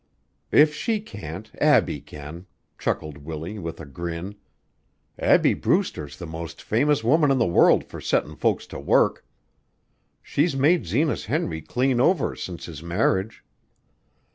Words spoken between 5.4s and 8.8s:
Brewster's the most famous woman in the world for settin' folks to